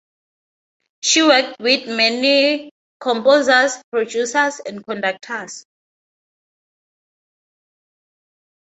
[1.01, 5.63] She worked with many composers, producers and conductors.